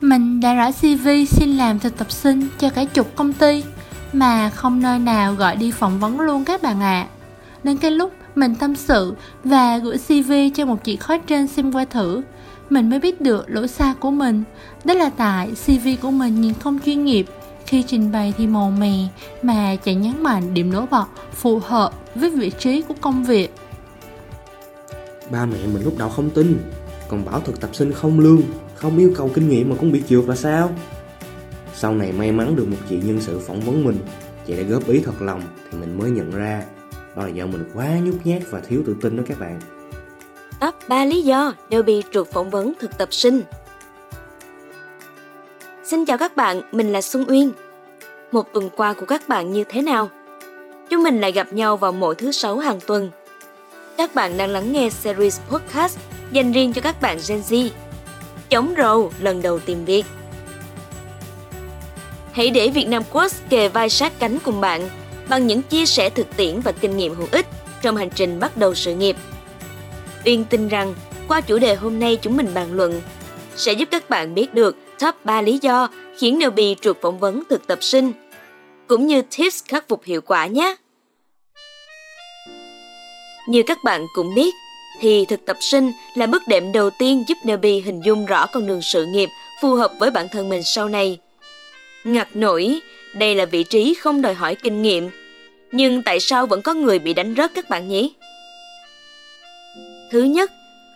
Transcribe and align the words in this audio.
Mình 0.00 0.40
đã 0.40 0.54
rải 0.54 0.72
CV 0.72 1.08
xin 1.28 1.56
làm 1.56 1.78
thực 1.78 1.98
tập 1.98 2.12
sinh 2.12 2.48
cho 2.58 2.70
cả 2.70 2.84
chục 2.84 3.16
công 3.16 3.32
ty, 3.32 3.64
Mà 4.12 4.50
không 4.50 4.82
nơi 4.82 4.98
nào 4.98 5.34
gọi 5.34 5.56
đi 5.56 5.70
phỏng 5.70 5.98
vấn 6.00 6.20
luôn 6.20 6.44
các 6.44 6.62
bạn 6.62 6.80
ạ. 6.80 7.00
À. 7.00 7.08
Đến 7.62 7.76
cái 7.76 7.90
lúc 7.90 8.12
mình 8.34 8.54
tâm 8.54 8.76
sự 8.76 9.14
và 9.44 9.78
gửi 9.78 9.98
CV 9.98 10.32
cho 10.54 10.66
một 10.66 10.84
chị 10.84 10.96
khói 10.96 11.20
trên 11.26 11.46
xem 11.46 11.72
qua 11.72 11.84
thử, 11.84 12.22
Mình 12.70 12.90
mới 12.90 12.98
biết 12.98 13.20
được 13.20 13.44
lỗi 13.48 13.68
sai 13.68 13.94
của 14.00 14.10
mình. 14.10 14.42
Đó 14.84 14.94
là 14.94 15.10
tại 15.10 15.50
CV 15.66 15.88
của 16.02 16.10
mình 16.10 16.40
nhìn 16.40 16.54
không 16.54 16.78
chuyên 16.86 17.04
nghiệp, 17.04 17.26
Khi 17.66 17.82
trình 17.82 18.12
bày 18.12 18.34
thì 18.38 18.46
màu 18.46 18.70
mè 18.70 18.98
mà 19.42 19.76
chẳng 19.84 20.02
nhấn 20.02 20.22
mạnh 20.22 20.54
điểm 20.54 20.72
nổi 20.72 20.86
bật 20.90 21.06
phù 21.32 21.58
hợp 21.58 21.92
với 22.14 22.30
vị 22.30 22.50
trí 22.58 22.82
của 22.82 22.94
công 23.00 23.24
việc. 23.24 23.54
Ba 25.30 25.46
mẹ 25.46 25.58
mình 25.74 25.84
lúc 25.84 25.98
đầu 25.98 26.08
không 26.08 26.30
tin, 26.30 26.58
Còn 27.08 27.24
bảo 27.24 27.40
thực 27.40 27.60
tập 27.60 27.70
sinh 27.72 27.92
không 27.92 28.20
lương. 28.20 28.42
Không 28.76 28.98
yêu 28.98 29.12
cầu 29.16 29.30
kinh 29.34 29.48
nghiệm 29.48 29.70
mà 29.70 29.76
cũng 29.80 29.92
bị 29.92 30.02
trượt 30.08 30.24
là 30.28 30.36
sao? 30.36 30.70
Sau 31.74 31.94
này 31.94 32.12
may 32.12 32.32
mắn 32.32 32.56
được 32.56 32.68
một 32.68 32.76
chị 32.88 32.96
nhân 33.04 33.20
sự 33.20 33.38
phỏng 33.38 33.60
vấn 33.60 33.84
mình 33.84 33.98
Chị 34.46 34.56
đã 34.56 34.62
góp 34.62 34.88
ý 34.88 35.00
thật 35.04 35.22
lòng 35.22 35.42
Thì 35.70 35.78
mình 35.78 35.98
mới 35.98 36.10
nhận 36.10 36.30
ra. 36.30 36.62
Đó 37.16 37.22
là 37.22 37.28
do 37.28 37.46
mình 37.46 37.70
quá 37.74 37.88
nhút 38.02 38.14
nhát 38.24 38.42
và 38.50 38.60
thiếu 38.60 38.82
tự 38.86 38.96
tin 39.02 39.16
đó 39.16 39.22
các 39.26 39.40
bạn. 39.40 39.60
Top 40.60 40.74
3 40.88 41.04
lý 41.04 41.22
do 41.22 41.52
đều 41.68 41.82
bị 41.82 42.02
trượt 42.12 42.26
phỏng 42.32 42.50
vấn 42.50 42.72
thực 42.80 42.98
tập 42.98 43.08
sinh. 43.12 43.42
Xin 45.84 46.04
chào 46.04 46.18
các 46.18 46.36
bạn, 46.36 46.62
mình 46.72 46.92
là 46.92 47.00
Xuân 47.00 47.24
Uyên. 47.28 47.52
Một 48.32 48.52
tuần 48.52 48.70
qua 48.76 48.92
của 48.92 49.06
các 49.06 49.28
bạn 49.28 49.52
như 49.52 49.64
thế 49.68 49.82
nào? 49.82 50.08
Chúng 50.90 51.02
mình 51.02 51.20
lại 51.20 51.32
gặp 51.32 51.52
nhau 51.52 51.76
vào 51.76 51.92
mỗi 51.92 52.14
thứ 52.14 52.32
sáu 52.32 52.58
hàng 52.58 52.78
tuần. 52.86 53.10
Các 53.96 54.14
bạn 54.14 54.36
đang 54.36 54.50
lắng 54.50 54.72
nghe 54.72 54.90
series 54.90 55.40
podcast 55.48 55.98
dành 56.32 56.52
riêng 56.52 56.72
cho 56.72 56.80
các 56.80 57.00
bạn 57.00 57.18
Gen 57.28 57.40
Z. 57.40 57.70
Chống 58.50 58.74
rầu 58.76 59.12
lần 59.20 59.42
đầu 59.42 59.58
tìm 59.58 59.84
việc. 59.84 60.04
Hãy 62.32 62.50
để 62.50 62.68
Việt 62.68 62.88
Nam 62.88 63.02
Quốc 63.12 63.32
kề 63.48 63.68
vai 63.68 63.88
sát 63.88 64.12
cánh 64.18 64.38
cùng 64.44 64.60
bạn 64.60 64.88
bằng 65.28 65.46
những 65.46 65.62
chia 65.62 65.86
sẻ 65.86 66.10
thực 66.10 66.36
tiễn 66.36 66.60
và 66.60 66.72
kinh 66.72 66.96
nghiệm 66.96 67.14
hữu 67.14 67.28
ích 67.30 67.46
trong 67.82 67.96
hành 67.96 68.10
trình 68.14 68.40
bắt 68.40 68.56
đầu 68.56 68.74
sự 68.74 68.94
nghiệp. 68.94 69.16
Uyên 70.24 70.44
tin 70.44 70.68
rằng 70.68 70.94
qua 71.28 71.40
chủ 71.40 71.58
đề 71.58 71.74
hôm 71.74 72.00
nay 72.00 72.18
chúng 72.22 72.36
mình 72.36 72.48
bàn 72.54 72.72
luận 72.72 73.02
sẽ 73.56 73.72
giúp 73.72 73.88
các 73.90 74.10
bạn 74.10 74.34
biết 74.34 74.54
được 74.54 74.76
top 74.98 75.14
3 75.24 75.42
lý 75.42 75.58
do 75.62 75.88
khiến 76.18 76.38
newbie 76.38 76.74
trượt 76.74 76.96
phỏng 77.02 77.18
vấn 77.18 77.42
thực 77.50 77.66
tập 77.66 77.78
sinh, 77.82 78.12
cũng 78.86 79.06
như 79.06 79.22
tips 79.22 79.64
khắc 79.64 79.88
phục 79.88 80.04
hiệu 80.04 80.20
quả 80.20 80.46
nhé. 80.46 80.76
Như 83.48 83.62
các 83.66 83.78
bạn 83.84 84.06
cũng 84.14 84.34
biết, 84.34 84.54
thì 85.00 85.24
thực 85.24 85.44
tập 85.44 85.56
sinh 85.60 85.92
là 86.14 86.26
bước 86.26 86.42
đệm 86.48 86.72
đầu 86.72 86.90
tiên 86.90 87.24
giúp 87.28 87.38
nebi 87.44 87.80
hình 87.80 88.00
dung 88.04 88.26
rõ 88.26 88.46
con 88.46 88.66
đường 88.66 88.82
sự 88.82 89.06
nghiệp 89.06 89.28
phù 89.62 89.74
hợp 89.74 89.92
với 89.98 90.10
bản 90.10 90.28
thân 90.28 90.48
mình 90.48 90.62
sau 90.62 90.88
này. 90.88 91.18
Ngặt 92.04 92.28
nổi, 92.34 92.80
đây 93.14 93.34
là 93.34 93.44
vị 93.44 93.62
trí 93.62 93.94
không 93.94 94.22
đòi 94.22 94.34
hỏi 94.34 94.54
kinh 94.54 94.82
nghiệm, 94.82 95.10
nhưng 95.72 96.02
tại 96.02 96.20
sao 96.20 96.46
vẫn 96.46 96.62
có 96.62 96.74
người 96.74 96.98
bị 96.98 97.14
đánh 97.14 97.34
rớt 97.36 97.54
các 97.54 97.68
bạn 97.70 97.88
nhỉ? 97.88 98.12
Thứ 100.10 100.22
nhất, 100.22 100.52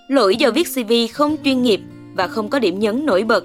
lỗi 0.09 0.37
do 0.37 0.51
viết 0.51 0.67
CV 0.75 0.93
không 1.12 1.37
chuyên 1.45 1.62
nghiệp 1.62 1.81
và 2.15 2.27
không 2.27 2.48
có 2.48 2.59
điểm 2.59 2.78
nhấn 2.78 3.06
nổi 3.06 3.23
bật. 3.23 3.45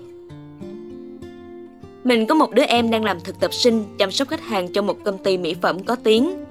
Mình 2.04 2.26
có 2.26 2.36
một 2.36 2.52
đứa 2.52 2.64
em 2.64 2.90
đang 2.90 3.04
làm 3.04 3.20
thực 3.20 3.40
tập 3.40 3.54
sinh 3.54 3.84
chăm 3.98 4.12
sóc 4.12 4.28
khách 4.28 4.42
hàng 4.42 4.74
cho 4.74 4.82
một 4.82 4.98
công 5.04 5.18
ty 5.18 5.38
mỹ 5.38 5.56
phẩm 5.62 5.84
có 5.84 5.96
tiếng. 5.96 6.46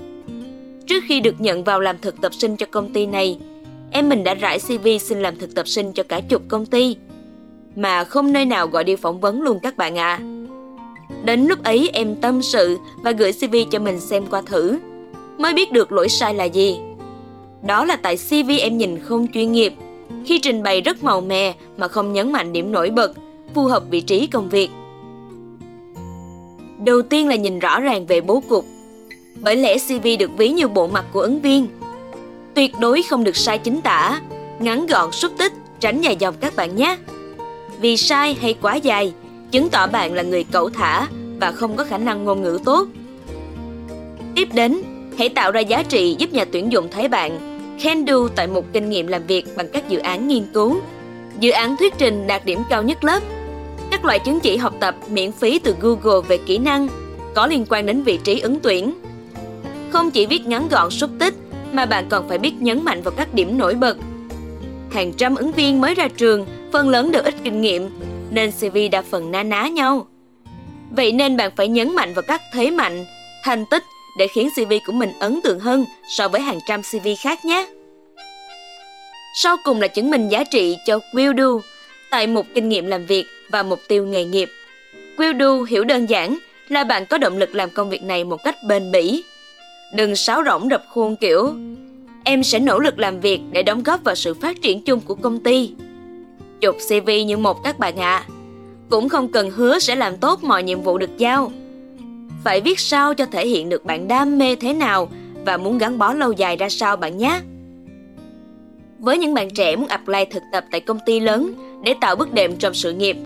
Trước 0.87 1.05
khi 1.09 1.21
được 1.21 1.41
nhận 1.41 1.65
vào 1.65 1.81
làm 1.81 1.99
thực 1.99 2.21
tập 2.21 2.35
sinh 2.35 2.57
cho 2.57 2.67
công 2.71 2.93
ty 2.93 3.07
này, 3.07 3.39
em 3.95 4.09
mình 4.09 4.25
đã 4.25 4.35
rải 4.35 4.59
CV 4.59 4.89
xin 5.01 5.21
làm 5.21 5.37
thực 5.37 5.55
tập 5.55 5.69
sinh 5.69 5.93
cho 5.93 6.03
cả 6.03 6.21
chục 6.29 6.43
công 6.49 6.67
ty. 6.67 6.97
Mà 7.77 8.05
không 8.05 8.33
nơi 8.33 8.45
nào 8.45 8.67
gọi 8.67 8.85
đi 8.85 8.97
phỏng 8.97 9.21
vấn 9.21 9.43
luôn 9.43 9.59
các 9.63 9.77
bạn 9.77 9.99
ạ. 9.99 10.21
À. 10.21 10.25
Đến 11.25 11.47
lúc 11.47 11.65
ấy 11.65 11.91
em 11.93 12.17
tâm 12.17 12.43
sự 12.43 12.79
và 13.03 13.11
gửi 13.11 13.33
CV 13.33 13.57
cho 13.71 13.79
mình 13.79 14.01
xem 14.01 14.27
qua 14.31 14.43
thử, 14.47 14.79
mới 15.39 15.55
biết 15.55 15.73
được 15.73 15.93
lỗi 15.93 16.09
sai 16.09 16.35
là 16.35 16.45
gì. 16.45 16.77
Đó 17.67 17.85
là 17.85 17.97
tại 17.97 18.17
CV 18.17 18.51
em 18.61 18.79
nhìn 18.79 18.99
không 18.99 19.27
chuyên 19.35 19.53
nghiệp, 19.53 19.75
khi 20.25 20.39
trình 20.39 20.63
bày 20.63 20.81
rất 20.81 21.05
màu 21.05 21.21
mè 21.21 21.55
mà 21.77 21.89
không 21.89 22.13
nhấn 22.13 22.33
mạnh 22.33 22.53
điểm 22.53 22.73
nổi 22.73 22.91
bật, 22.91 23.13
phù 23.55 23.65
hợp 23.65 23.83
vị 23.91 24.01
trí 24.01 24.27
công 24.27 24.49
việc. 24.49 24.71
Đầu 26.85 27.03
tiên 27.03 27.29
là 27.29 27.37
nhìn 27.37 27.59
rõ 27.59 27.81
ràng 27.81 28.07
về 28.07 28.21
bố 28.21 28.43
cục, 28.49 28.65
bởi 29.41 29.57
lẽ 29.57 29.77
CV 29.79 30.07
được 30.19 30.31
ví 30.37 30.49
như 30.49 30.69
bộ 30.69 30.87
mặt 30.87 31.05
của 31.13 31.21
ứng 31.21 31.41
viên. 31.41 31.67
Tuyệt 32.55 32.73
đối 32.81 33.03
không 33.03 33.25
được 33.25 33.37
sai 33.37 33.59
chính 33.59 33.81
tả, 33.81 34.21
ngắn 34.59 34.87
gọn 34.87 35.13
xúc 35.13 35.33
tích, 35.39 35.53
tránh 35.81 36.01
dài 36.01 36.17
dòng 36.17 36.35
các 36.41 36.57
bạn 36.57 36.77
nhé. 36.77 36.97
Vì 37.81 37.97
sai 37.97 38.37
hay 38.41 38.55
quá 38.63 38.75
dài, 38.75 39.13
chứng 39.51 39.69
tỏ 39.69 39.87
bạn 39.87 40.15
là 40.15 40.23
người 40.23 40.45
cẩu 40.45 40.71
thả 40.71 41.07
và 41.41 41.53
không 41.53 41.77
có 41.77 41.85
khả 41.85 41.99
năng 41.99 42.25
ngôn 42.25 42.43
ngữ 42.43 42.59
tốt. 42.65 42.89
Tiếp 44.35 44.49
đến, 44.53 44.83
hãy 45.19 45.29
tạo 45.29 45.51
ra 45.51 45.61
giá 45.61 45.83
trị 45.83 46.17
giúp 46.19 46.33
nhà 46.33 46.45
tuyển 46.45 46.73
dụng 46.73 46.89
thấy 46.91 47.09
bạn. 47.09 47.61
Khen 47.81 48.05
do 48.05 48.29
tại 48.37 48.47
một 48.47 48.65
kinh 48.73 48.91
nghiệm 48.91 49.07
làm 49.07 49.27
việc 49.27 49.57
bằng 49.57 49.69
các 49.73 49.89
dự 49.89 49.99
án 49.99 50.29
nghiên 50.29 50.47
cứu, 50.55 50.81
dự 51.41 51.51
án 51.51 51.77
thuyết 51.77 51.95
trình 51.99 52.27
đạt 52.27 52.45
điểm 52.45 52.63
cao 52.71 52.83
nhất 52.83 53.05
lớp, 53.05 53.23
các 53.91 54.05
loại 54.05 54.19
chứng 54.19 54.41
chỉ 54.41 54.57
học 54.57 54.75
tập 54.81 54.95
miễn 55.09 55.33
phí 55.33 55.59
từ 55.59 55.77
Google 55.81 56.29
về 56.29 56.39
kỹ 56.47 56.59
năng 56.59 56.89
có 57.35 57.47
liên 57.47 57.67
quan 57.69 57.87
đến 57.87 58.03
vị 58.03 58.19
trí 58.25 58.41
ứng 58.41 58.61
tuyển. 58.61 58.95
Không 59.91 60.11
chỉ 60.11 60.27
viết 60.27 60.47
ngắn 60.47 60.69
gọn 60.69 60.91
xúc 60.91 61.11
tích 61.19 61.35
mà 61.75 61.87
bạn 61.87 62.07
còn 62.09 62.29
phải 62.29 62.39
biết 62.39 62.53
nhấn 62.61 62.85
mạnh 62.85 63.03
vào 63.03 63.15
các 63.17 63.35
điểm 63.35 63.59
nổi 63.59 63.75
bật. 63.75 63.97
Hàng 64.91 65.13
trăm 65.13 65.35
ứng 65.35 65.53
viên 65.53 65.81
mới 65.81 65.95
ra 65.95 66.09
trường, 66.09 66.47
phần 66.73 66.89
lớn 66.89 67.13
đều 67.13 67.23
ít 67.23 67.35
kinh 67.45 67.61
nghiệm, 67.61 67.91
nên 68.31 68.51
CV 68.53 68.79
đa 68.93 69.03
phần 69.03 69.31
na 69.31 69.43
ná 69.43 69.69
nhau. 69.69 70.07
Vậy 70.91 71.13
nên 71.13 71.37
bạn 71.37 71.51
phải 71.57 71.69
nhấn 71.69 71.95
mạnh 71.95 72.15
vào 72.15 72.23
các 72.23 72.41
thế 72.53 72.71
mạnh, 72.71 73.05
thành 73.45 73.65
tích 73.71 73.83
để 74.19 74.27
khiến 74.27 74.49
CV 74.57 74.73
của 74.87 74.93
mình 74.93 75.13
ấn 75.21 75.41
tượng 75.45 75.61
hơn 75.61 75.85
so 76.09 76.29
với 76.29 76.41
hàng 76.41 76.59
trăm 76.67 76.83
CV 76.83 77.09
khác 77.21 77.45
nhé. 77.45 77.67
Sau 79.35 79.57
cùng 79.65 79.81
là 79.81 79.89
chứng 79.89 80.11
minh 80.11 80.29
giá 80.29 80.45
trị 80.45 80.77
cho 80.87 80.99
will 81.13 81.37
do 81.37 81.69
tại 82.11 82.27
một 82.27 82.47
kinh 82.55 82.69
nghiệm 82.69 82.87
làm 82.87 83.07
việc 83.07 83.27
và 83.51 83.63
mục 83.63 83.81
tiêu 83.89 84.07
nghề 84.07 84.25
nghiệp. 84.25 84.51
Will 85.17 85.39
do 85.39 85.65
hiểu 85.69 85.85
đơn 85.85 86.07
giản 86.07 86.39
là 86.69 86.85
bạn 86.85 87.07
có 87.07 87.19
động 87.19 87.39
lực 87.39 87.55
làm 87.55 87.71
công 87.71 87.91
việc 87.91 88.03
này 88.03 88.25
một 88.25 88.45
cách 88.45 88.57
bền 88.69 88.93
bỉ, 88.93 89.25
Đừng 89.95 90.17
sáo 90.17 90.43
rỗng 90.47 90.69
đập 90.69 90.85
khuôn 90.89 91.17
kiểu 91.17 91.55
Em 92.25 92.43
sẽ 92.43 92.59
nỗ 92.59 92.79
lực 92.79 92.99
làm 92.99 93.21
việc 93.21 93.41
để 93.53 93.63
đóng 93.63 93.83
góp 93.83 94.05
vào 94.05 94.15
sự 94.15 94.35
phát 94.35 94.63
triển 94.63 94.83
chung 94.83 95.01
của 95.01 95.15
công 95.15 95.41
ty. 95.41 95.73
Chụp 96.61 96.77
CV 96.89 97.11
như 97.27 97.37
một 97.37 97.65
các 97.65 97.79
bạn 97.79 97.97
ạ. 97.97 98.17
À. 98.17 98.29
Cũng 98.91 99.09
không 99.09 99.29
cần 99.29 99.51
hứa 99.51 99.79
sẽ 99.79 99.95
làm 99.95 100.17
tốt 100.17 100.45
mọi 100.45 100.63
nhiệm 100.63 100.83
vụ 100.83 100.99
được 100.99 101.19
giao. 101.19 101.53
Phải 102.45 102.61
viết 102.61 102.81
sao 102.81 103.15
cho 103.15 103.27
thể 103.27 103.47
hiện 103.47 103.69
được 103.69 103.85
bạn 103.85 104.09
đam 104.09 104.39
mê 104.39 104.57
thế 104.57 104.73
nào 104.73 105.09
và 105.47 105.57
muốn 105.57 105.79
gắn 105.79 105.99
bó 105.99 106.13
lâu 106.13 106.33
dài 106.33 106.57
ra 106.57 106.69
sao 106.69 106.97
bạn 106.97 107.19
nhé. 107.19 107.41
Với 108.99 109.19
những 109.19 109.35
bạn 109.35 109.51
trẻ 109.51 109.77
muốn 109.77 109.89
apply 109.89 110.25
thực 110.31 110.43
tập 110.53 110.65
tại 110.71 110.81
công 110.81 110.99
ty 111.07 111.21
lớn 111.21 111.55
để 111.85 111.95
tạo 112.01 112.17
bước 112.17 112.33
đệm 112.33 112.57
trong 112.57 112.75
sự 112.75 112.93
nghiệp, 112.93 113.17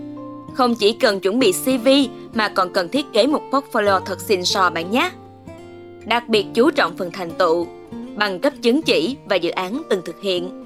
không 0.54 0.74
chỉ 0.74 0.92
cần 0.92 1.20
chuẩn 1.20 1.38
bị 1.38 1.52
CV 1.52 1.88
mà 2.34 2.48
còn 2.48 2.72
cần 2.72 2.88
thiết 2.88 3.06
kế 3.12 3.26
một 3.26 3.42
portfolio 3.50 4.00
thật 4.00 4.20
xịn 4.20 4.44
sò 4.44 4.70
bạn 4.70 4.90
nhé 4.90 5.10
đặc 6.04 6.28
biệt 6.28 6.46
chú 6.54 6.70
trọng 6.70 6.96
phần 6.96 7.10
thành 7.12 7.30
tựu, 7.30 7.66
bằng 8.16 8.38
cấp 8.40 8.52
chứng 8.62 8.82
chỉ 8.82 9.16
và 9.24 9.36
dự 9.36 9.50
án 9.50 9.82
từng 9.90 10.02
thực 10.04 10.22
hiện. 10.22 10.64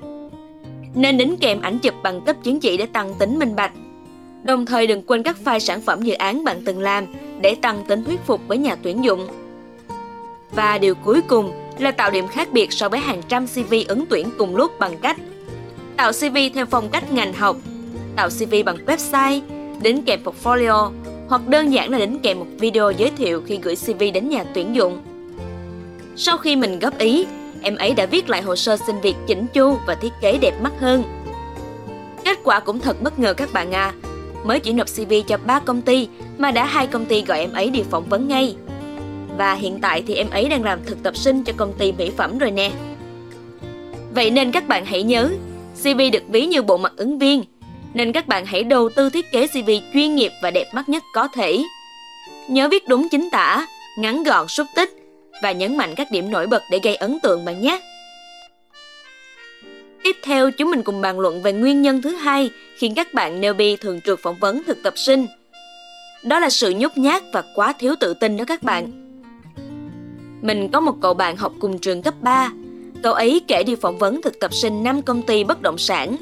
Nên 0.95 1.19
đính 1.19 1.37
kèm 1.41 1.61
ảnh 1.61 1.79
chụp 1.79 1.95
bằng 2.03 2.21
cấp 2.21 2.37
chứng 2.45 2.61
chỉ 2.61 2.77
để 2.77 2.87
tăng 2.87 3.15
tính 3.15 3.39
minh 3.39 3.57
bạch. 3.57 3.73
Đồng 4.43 4.67
thời 4.67 4.87
đừng 4.87 5.03
quên 5.03 5.23
các 5.23 5.37
file 5.45 5.59
sản 5.59 5.81
phẩm 5.81 6.03
dự 6.03 6.15
án 6.15 6.45
bạn 6.45 6.63
từng 6.65 6.81
làm 6.81 7.07
để 7.41 7.55
tăng 7.55 7.85
tính 7.89 8.05
thuyết 8.05 8.21
phục 8.27 8.41
với 8.49 8.59
nhà 8.59 8.77
tuyển 8.83 9.05
dụng. 9.05 9.29
Và 10.55 10.79
điều 10.79 10.95
cuối 10.95 11.21
cùng 11.29 11.53
là 11.79 11.91
tạo 11.91 12.11
điểm 12.11 12.29
khác 12.29 12.53
biệt 12.53 12.73
so 12.73 12.89
với 12.89 13.01
hàng 13.01 13.23
trăm 13.29 13.47
CV 13.47 13.75
ứng 13.89 14.05
tuyển 14.07 14.29
cùng 14.39 14.57
lúc 14.57 14.79
bằng 14.79 14.99
cách 15.03 15.17
tạo 15.97 16.13
CV 16.13 16.37
theo 16.55 16.67
phong 16.67 16.89
cách 16.89 17.13
ngành 17.13 17.33
học, 17.33 17.57
tạo 18.17 18.29
CV 18.29 18.55
bằng 18.67 18.77
website, 18.87 19.41
đính 19.83 20.03
kèm 20.03 20.21
portfolio 20.25 20.91
hoặc 21.29 21.49
đơn 21.49 21.73
giản 21.73 21.91
là 21.91 21.99
đính 21.99 22.19
kèm 22.23 22.39
một 22.39 22.47
video 22.59 22.91
giới 22.91 23.11
thiệu 23.11 23.43
khi 23.47 23.59
gửi 23.63 23.77
CV 23.77 24.03
đến 24.15 24.29
nhà 24.29 24.45
tuyển 24.55 24.75
dụng. 24.75 25.03
Sau 26.17 26.37
khi 26.37 26.57
mình 26.57 26.79
góp 26.79 26.99
ý, 26.99 27.27
em 27.63 27.77
ấy 27.77 27.95
đã 27.95 28.07
viết 28.07 28.31
lại 28.31 28.43
hồ 28.43 28.57
sơ 28.57 28.77
xin 28.87 29.01
việc 29.01 29.17
chỉnh 29.27 29.47
chu 29.47 29.79
và 29.87 29.95
thiết 29.95 30.13
kế 30.21 30.39
đẹp 30.39 30.55
mắt 30.63 30.73
hơn. 30.81 31.03
Kết 32.25 32.39
quả 32.45 32.61
cũng 32.61 32.81
thật 32.81 33.03
bất 33.03 33.19
ngờ 33.19 33.35
các 33.35 33.53
bạn 33.53 33.75
à. 33.75 33.93
Mới 34.45 34.61
chỉ 34.61 34.73
nộp 34.73 34.87
CV 34.87 35.15
cho 35.29 35.37
3 35.47 35.61
công 35.61 35.83
ty 35.83 36.09
mà 36.39 36.51
đã 36.51 36.65
hai 36.65 36.87
công 36.87 37.07
ty 37.07 37.23
gọi 37.23 37.39
em 37.39 37.53
ấy 37.53 37.71
đi 37.71 37.83
phỏng 37.91 38.09
vấn 38.09 38.29
ngay. 38.29 38.57
Và 39.39 39.55
hiện 39.55 39.79
tại 39.81 40.03
thì 40.07 40.15
em 40.15 40.31
ấy 40.31 40.49
đang 40.49 40.65
làm 40.65 40.85
thực 40.87 41.03
tập 41.03 41.17
sinh 41.17 41.45
cho 41.45 41.53
công 41.57 41.73
ty 41.73 41.93
mỹ 41.93 42.11
phẩm 42.17 42.39
rồi 42.39 42.51
nè. 42.51 42.71
Vậy 44.15 44.31
nên 44.31 44.53
các 44.53 44.69
bạn 44.69 44.85
hãy 44.85 45.03
nhớ, 45.03 45.31
CV 45.83 46.01
được 46.13 46.23
ví 46.29 46.47
như 46.47 46.63
bộ 46.63 46.77
mặt 46.77 46.93
ứng 46.97 47.19
viên, 47.19 47.45
nên 47.95 48.13
các 48.13 48.29
bạn 48.29 48.47
hãy 48.47 48.65
đầu 48.65 48.89
tư 48.97 49.11
thiết 49.11 49.25
kế 49.33 49.47
CV 49.47 49.71
chuyên 49.95 50.15
nghiệp 50.15 50.33
và 50.43 50.51
đẹp 50.51 50.67
mắt 50.75 50.89
nhất 50.89 51.03
có 51.15 51.29
thể. 51.29 51.63
Nhớ 52.49 52.69
viết 52.69 52.89
đúng 52.89 53.09
chính 53.09 53.29
tả, 53.33 53.67
ngắn 53.99 54.23
gọn 54.23 54.49
xúc 54.49 54.67
tích 54.77 55.02
và 55.43 55.53
nhấn 55.53 55.77
mạnh 55.77 55.95
các 55.95 56.11
điểm 56.11 56.31
nổi 56.31 56.47
bật 56.47 56.63
để 56.71 56.81
gây 56.83 56.97
ấn 56.97 57.19
tượng 57.23 57.45
bạn 57.45 57.61
nhé. 57.61 57.81
Tiếp 60.05 60.17
theo, 60.23 60.51
chúng 60.51 60.71
mình 60.71 60.83
cùng 60.83 61.01
bàn 61.01 61.21
luận 61.21 61.43
về 61.43 61.53
nguyên 61.53 61.83
nhân 61.83 62.03
thứ 62.03 62.11
hai 62.11 62.51
khiến 62.77 62.95
các 62.95 63.15
bạn 63.15 63.41
newbie 63.41 63.77
thường 63.81 64.01
trượt 64.01 64.19
phỏng 64.23 64.39
vấn 64.41 64.63
thực 64.67 64.83
tập 64.83 64.95
sinh. 64.97 65.27
Đó 66.23 66.39
là 66.39 66.51
sự 66.51 66.75
nhút 66.77 66.97
nhát 66.97 67.23
và 67.33 67.43
quá 67.55 67.73
thiếu 67.79 67.95
tự 68.01 68.15
tin 68.15 68.37
đó 68.37 68.45
các 68.45 68.63
bạn. 68.63 68.93
Mình 70.43 70.69
có 70.73 70.81
một 70.81 70.95
cậu 71.03 71.15
bạn 71.15 71.37
học 71.37 71.53
cùng 71.61 71.79
trường 71.79 72.03
cấp 72.03 72.15
3. 72.21 72.53
Cậu 73.03 73.13
ấy 73.13 73.41
kể 73.49 73.63
đi 73.63 73.75
phỏng 73.75 73.99
vấn 73.99 74.23
thực 74.23 74.41
tập 74.41 74.55
sinh 74.55 74.83
5 74.83 75.03
công 75.03 75.23
ty 75.23 75.45
bất 75.45 75.63
động 75.63 75.79
sản 75.79 76.17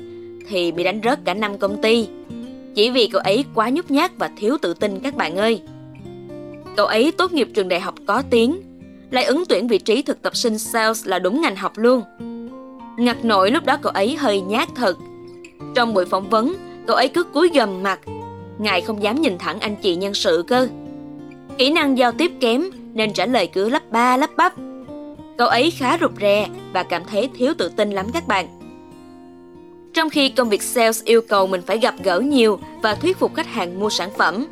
thì 0.48 0.72
bị 0.72 0.84
đánh 0.84 1.00
rớt 1.04 1.18
cả 1.24 1.34
5 1.34 1.58
công 1.58 1.82
ty. 1.82 2.08
Chỉ 2.74 2.90
vì 2.90 3.06
cậu 3.06 3.20
ấy 3.20 3.44
quá 3.54 3.70
nhút 3.70 3.90
nhát 3.90 4.18
và 4.18 4.30
thiếu 4.36 4.56
tự 4.62 4.74
tin 4.74 5.00
các 5.00 5.14
bạn 5.14 5.36
ơi. 5.36 5.60
Cậu 6.76 6.86
ấy 6.86 7.12
tốt 7.12 7.32
nghiệp 7.32 7.48
trường 7.54 7.68
đại 7.68 7.80
học 7.80 7.94
có 8.06 8.22
tiếng, 8.30 8.60
lại 9.10 9.24
ứng 9.24 9.44
tuyển 9.48 9.68
vị 9.68 9.78
trí 9.78 10.02
thực 10.02 10.22
tập 10.22 10.36
sinh 10.36 10.58
sales 10.58 11.06
là 11.06 11.18
đúng 11.18 11.40
ngành 11.40 11.56
học 11.56 11.72
luôn. 11.76 12.02
Ngặt 12.98 13.24
nổi 13.24 13.50
lúc 13.50 13.64
đó 13.64 13.76
cậu 13.82 13.92
ấy 13.92 14.16
hơi 14.16 14.40
nhát 14.40 14.68
thật. 14.74 14.96
Trong 15.74 15.94
buổi 15.94 16.04
phỏng 16.04 16.30
vấn, 16.30 16.54
cậu 16.86 16.96
ấy 16.96 17.08
cứ 17.08 17.22
cúi 17.22 17.50
gầm 17.54 17.82
mặt, 17.82 18.00
ngài 18.58 18.80
không 18.80 19.02
dám 19.02 19.20
nhìn 19.20 19.38
thẳng 19.38 19.60
anh 19.60 19.76
chị 19.76 19.96
nhân 19.96 20.14
sự 20.14 20.44
cơ. 20.48 20.68
Kỹ 21.58 21.70
năng 21.70 21.98
giao 21.98 22.12
tiếp 22.12 22.32
kém 22.40 22.64
nên 22.92 23.12
trả 23.12 23.26
lời 23.26 23.46
cứ 23.46 23.68
lắp 23.68 23.82
ba 23.90 24.16
lắp 24.16 24.30
bắp. 24.36 24.54
Cậu 25.38 25.48
ấy 25.48 25.70
khá 25.70 25.98
rụt 26.00 26.10
rè 26.20 26.48
và 26.72 26.82
cảm 26.82 27.02
thấy 27.04 27.28
thiếu 27.34 27.54
tự 27.58 27.68
tin 27.68 27.90
lắm 27.90 28.06
các 28.12 28.28
bạn. 28.28 28.46
Trong 29.94 30.10
khi 30.10 30.28
công 30.28 30.48
việc 30.48 30.62
sales 30.62 31.04
yêu 31.04 31.20
cầu 31.28 31.46
mình 31.46 31.62
phải 31.66 31.78
gặp 31.78 31.94
gỡ 32.02 32.20
nhiều 32.20 32.58
và 32.82 32.94
thuyết 32.94 33.18
phục 33.18 33.34
khách 33.34 33.46
hàng 33.46 33.80
mua 33.80 33.90
sản 33.90 34.10
phẩm. 34.18 34.46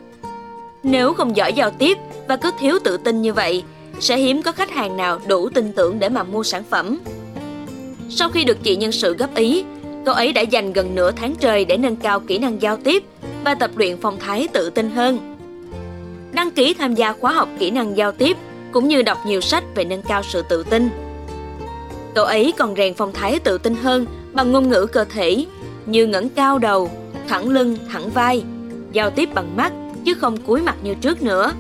Nếu 0.82 1.12
không 1.12 1.36
giỏi 1.36 1.52
giao 1.52 1.70
tiếp 1.70 1.98
và 2.28 2.36
cứ 2.36 2.50
thiếu 2.58 2.78
tự 2.84 2.96
tin 2.96 3.22
như 3.22 3.32
vậy, 3.32 3.62
sẽ 4.00 4.16
hiếm 4.16 4.42
có 4.42 4.52
khách 4.52 4.70
hàng 4.70 4.96
nào 4.96 5.20
đủ 5.26 5.48
tin 5.48 5.72
tưởng 5.72 5.98
để 5.98 6.08
mà 6.08 6.22
mua 6.22 6.42
sản 6.42 6.62
phẩm. 6.70 6.98
Sau 8.10 8.28
khi 8.28 8.44
được 8.44 8.58
chị 8.62 8.76
nhân 8.76 8.92
sự 8.92 9.14
góp 9.14 9.34
ý, 9.34 9.64
cô 10.06 10.12
ấy 10.12 10.32
đã 10.32 10.40
dành 10.40 10.72
gần 10.72 10.94
nửa 10.94 11.12
tháng 11.12 11.34
trời 11.40 11.64
để 11.64 11.76
nâng 11.76 11.96
cao 11.96 12.20
kỹ 12.20 12.38
năng 12.38 12.62
giao 12.62 12.76
tiếp 12.76 13.04
và 13.44 13.54
tập 13.54 13.70
luyện 13.76 13.96
phong 14.00 14.18
thái 14.18 14.48
tự 14.48 14.70
tin 14.70 14.90
hơn. 14.90 15.34
Đăng 16.32 16.50
ký 16.50 16.74
tham 16.74 16.94
gia 16.94 17.12
khóa 17.12 17.32
học 17.32 17.48
kỹ 17.58 17.70
năng 17.70 17.96
giao 17.96 18.12
tiếp 18.12 18.36
cũng 18.72 18.88
như 18.88 19.02
đọc 19.02 19.18
nhiều 19.26 19.40
sách 19.40 19.64
về 19.74 19.84
nâng 19.84 20.02
cao 20.02 20.22
sự 20.22 20.42
tự 20.48 20.62
tin. 20.62 20.90
Cậu 22.14 22.24
ấy 22.24 22.52
còn 22.58 22.74
rèn 22.76 22.94
phong 22.94 23.12
thái 23.12 23.38
tự 23.38 23.58
tin 23.58 23.74
hơn 23.74 24.06
bằng 24.32 24.52
ngôn 24.52 24.68
ngữ 24.68 24.86
cơ 24.86 25.04
thể 25.04 25.46
như 25.86 26.06
ngẩng 26.06 26.28
cao 26.28 26.58
đầu, 26.58 26.90
thẳng 27.28 27.48
lưng, 27.48 27.76
thẳng 27.92 28.10
vai, 28.10 28.44
giao 28.92 29.10
tiếp 29.10 29.28
bằng 29.34 29.56
mắt 29.56 29.72
chứ 30.04 30.14
không 30.14 30.36
cúi 30.36 30.60
mặt 30.60 30.76
như 30.82 30.94
trước 30.94 31.22
nữa. 31.22 31.52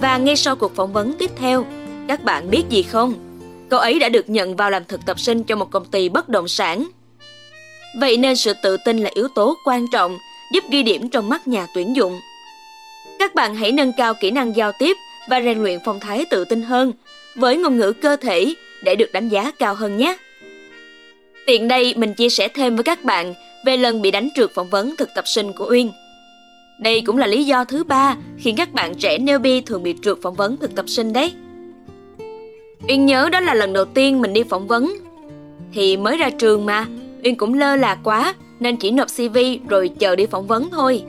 Và 0.00 0.18
ngay 0.18 0.36
sau 0.36 0.56
cuộc 0.56 0.74
phỏng 0.74 0.92
vấn 0.92 1.12
tiếp 1.18 1.30
theo, 1.36 1.66
các 2.08 2.24
bạn 2.24 2.50
biết 2.50 2.62
gì 2.70 2.82
không? 2.82 3.14
Cậu 3.68 3.80
ấy 3.80 3.98
đã 3.98 4.08
được 4.08 4.30
nhận 4.30 4.56
vào 4.56 4.70
làm 4.70 4.84
thực 4.84 5.00
tập 5.06 5.20
sinh 5.20 5.44
cho 5.44 5.56
một 5.56 5.70
công 5.70 5.84
ty 5.84 6.08
bất 6.08 6.28
động 6.28 6.48
sản. 6.48 6.86
Vậy 8.00 8.16
nên 8.16 8.36
sự 8.36 8.52
tự 8.62 8.76
tin 8.84 8.98
là 8.98 9.10
yếu 9.14 9.28
tố 9.34 9.56
quan 9.64 9.86
trọng 9.92 10.18
giúp 10.52 10.64
ghi 10.70 10.82
điểm 10.82 11.08
trong 11.10 11.28
mắt 11.28 11.48
nhà 11.48 11.66
tuyển 11.74 11.96
dụng. 11.96 12.20
Các 13.18 13.34
bạn 13.34 13.54
hãy 13.54 13.72
nâng 13.72 13.92
cao 13.96 14.14
kỹ 14.14 14.30
năng 14.30 14.56
giao 14.56 14.72
tiếp 14.78 14.96
và 15.28 15.40
rèn 15.40 15.62
luyện 15.62 15.78
phong 15.84 16.00
thái 16.00 16.24
tự 16.30 16.44
tin 16.44 16.62
hơn 16.62 16.92
với 17.34 17.56
ngôn 17.56 17.76
ngữ 17.76 17.92
cơ 17.92 18.16
thể 18.16 18.54
để 18.82 18.94
được 18.96 19.12
đánh 19.12 19.28
giá 19.28 19.50
cao 19.58 19.74
hơn 19.74 19.96
nhé. 19.96 20.16
Tiện 21.46 21.68
đây 21.68 21.94
mình 21.96 22.14
chia 22.14 22.28
sẻ 22.28 22.48
thêm 22.48 22.76
với 22.76 22.84
các 22.84 23.04
bạn 23.04 23.34
về 23.66 23.76
lần 23.76 24.02
bị 24.02 24.10
đánh 24.10 24.28
trượt 24.34 24.50
phỏng 24.54 24.70
vấn 24.70 24.96
thực 24.96 25.08
tập 25.14 25.28
sinh 25.28 25.52
của 25.52 25.66
Uyên. 25.70 25.92
Đây 26.78 27.00
cũng 27.00 27.18
là 27.18 27.26
lý 27.26 27.44
do 27.44 27.64
thứ 27.64 27.84
ba 27.84 28.16
khiến 28.38 28.56
các 28.56 28.72
bạn 28.72 28.94
trẻ 28.94 29.18
newbie 29.18 29.62
thường 29.66 29.82
bị 29.82 29.94
trượt 30.02 30.18
phỏng 30.22 30.34
vấn 30.34 30.56
thực 30.56 30.74
tập 30.74 30.88
sinh 30.88 31.12
đấy. 31.12 31.32
Uyên 32.88 33.06
nhớ 33.06 33.28
đó 33.32 33.40
là 33.40 33.54
lần 33.54 33.72
đầu 33.72 33.84
tiên 33.84 34.20
mình 34.20 34.32
đi 34.32 34.42
phỏng 34.42 34.66
vấn. 34.66 34.96
Thì 35.72 35.96
mới 35.96 36.16
ra 36.16 36.30
trường 36.30 36.66
mà, 36.66 36.86
Uyên 37.24 37.36
cũng 37.36 37.54
lơ 37.54 37.76
là 37.76 37.94
quá 37.94 38.34
nên 38.60 38.76
chỉ 38.76 38.90
nộp 38.90 39.08
CV 39.16 39.38
rồi 39.68 39.88
chờ 39.88 40.16
đi 40.16 40.26
phỏng 40.26 40.46
vấn 40.46 40.70
thôi. 40.70 41.02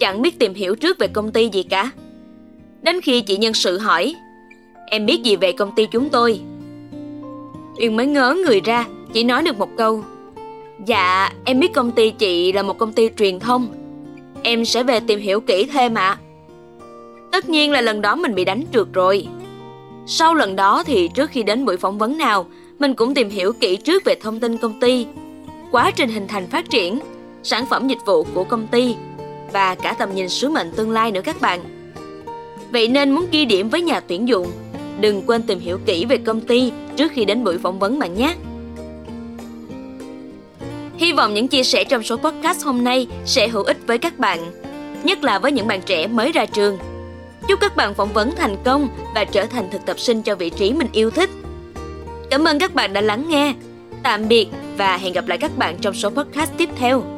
Chẳng 0.00 0.22
biết 0.22 0.38
tìm 0.38 0.54
hiểu 0.54 0.74
trước 0.74 0.98
về 0.98 1.08
công 1.08 1.32
ty 1.32 1.48
gì 1.52 1.62
cả. 1.62 1.90
Đến 2.82 3.00
khi 3.00 3.20
chị 3.20 3.36
nhân 3.36 3.54
sự 3.54 3.78
hỏi, 3.78 4.14
em 4.86 5.06
biết 5.06 5.22
gì 5.22 5.36
về 5.36 5.52
công 5.52 5.74
ty 5.76 5.86
chúng 5.86 6.08
tôi? 6.08 6.40
Uyên 7.80 7.96
mới 7.96 8.06
ngớ 8.06 8.36
người 8.46 8.60
ra, 8.60 8.86
chỉ 9.12 9.24
nói 9.24 9.42
được 9.42 9.58
một 9.58 9.70
câu. 9.76 10.04
Dạ, 10.86 11.32
em 11.44 11.60
biết 11.60 11.72
công 11.74 11.90
ty 11.90 12.10
chị 12.10 12.52
là 12.52 12.62
một 12.62 12.78
công 12.78 12.92
ty 12.92 13.08
truyền 13.16 13.40
thông. 13.40 13.77
Em 14.48 14.64
sẽ 14.64 14.82
về 14.82 15.00
tìm 15.00 15.20
hiểu 15.20 15.40
kỹ 15.40 15.68
thêm 15.72 15.94
ạ. 15.94 16.08
À. 16.08 16.18
Tất 17.32 17.48
nhiên 17.48 17.70
là 17.70 17.80
lần 17.80 18.00
đó 18.00 18.14
mình 18.14 18.34
bị 18.34 18.44
đánh 18.44 18.64
trượt 18.72 18.86
rồi. 18.92 19.26
Sau 20.06 20.34
lần 20.34 20.56
đó 20.56 20.82
thì 20.86 21.08
trước 21.14 21.30
khi 21.30 21.42
đến 21.42 21.64
buổi 21.64 21.76
phỏng 21.76 21.98
vấn 21.98 22.18
nào, 22.18 22.46
mình 22.78 22.94
cũng 22.94 23.14
tìm 23.14 23.30
hiểu 23.30 23.52
kỹ 23.52 23.76
trước 23.76 24.04
về 24.04 24.14
thông 24.14 24.40
tin 24.40 24.56
công 24.56 24.80
ty, 24.80 25.06
quá 25.70 25.90
trình 25.90 26.08
hình 26.08 26.28
thành 26.28 26.46
phát 26.46 26.70
triển, 26.70 26.98
sản 27.42 27.66
phẩm 27.66 27.88
dịch 27.88 27.98
vụ 28.06 28.26
của 28.34 28.44
công 28.44 28.66
ty 28.66 28.94
và 29.52 29.74
cả 29.74 29.94
tầm 29.98 30.14
nhìn 30.14 30.28
sứ 30.28 30.48
mệnh 30.48 30.72
tương 30.76 30.90
lai 30.90 31.10
nữa 31.10 31.22
các 31.24 31.40
bạn. 31.40 31.60
Vậy 32.70 32.88
nên 32.88 33.10
muốn 33.10 33.26
ghi 33.30 33.44
điểm 33.44 33.68
với 33.68 33.82
nhà 33.82 34.00
tuyển 34.00 34.28
dụng, 34.28 34.46
đừng 35.00 35.22
quên 35.26 35.42
tìm 35.42 35.58
hiểu 35.58 35.78
kỹ 35.86 36.04
về 36.04 36.18
công 36.18 36.40
ty 36.40 36.72
trước 36.96 37.12
khi 37.12 37.24
đến 37.24 37.44
buổi 37.44 37.58
phỏng 37.58 37.78
vấn 37.78 37.98
bạn 37.98 38.14
nhé. 38.14 38.34
Hy 40.98 41.12
vọng 41.12 41.34
những 41.34 41.48
chia 41.48 41.62
sẻ 41.62 41.84
trong 41.84 42.02
số 42.02 42.16
podcast 42.16 42.64
hôm 42.64 42.84
nay 42.84 43.06
sẽ 43.24 43.48
hữu 43.48 43.62
ích 43.62 43.76
với 43.86 43.98
các 43.98 44.18
bạn, 44.18 44.52
nhất 45.02 45.24
là 45.24 45.38
với 45.38 45.52
những 45.52 45.66
bạn 45.66 45.80
trẻ 45.82 46.06
mới 46.06 46.32
ra 46.32 46.46
trường. 46.46 46.78
Chúc 47.48 47.60
các 47.60 47.76
bạn 47.76 47.94
phỏng 47.94 48.12
vấn 48.12 48.36
thành 48.36 48.56
công 48.64 48.88
và 49.14 49.24
trở 49.24 49.46
thành 49.46 49.68
thực 49.72 49.86
tập 49.86 50.00
sinh 50.00 50.22
cho 50.22 50.34
vị 50.34 50.50
trí 50.50 50.72
mình 50.72 50.88
yêu 50.92 51.10
thích. 51.10 51.30
Cảm 52.30 52.44
ơn 52.44 52.58
các 52.58 52.74
bạn 52.74 52.92
đã 52.92 53.00
lắng 53.00 53.24
nghe. 53.28 53.54
Tạm 54.02 54.28
biệt 54.28 54.46
và 54.76 54.96
hẹn 54.96 55.12
gặp 55.12 55.28
lại 55.28 55.38
các 55.38 55.58
bạn 55.58 55.76
trong 55.80 55.94
số 55.94 56.10
podcast 56.10 56.52
tiếp 56.56 56.68
theo. 56.76 57.17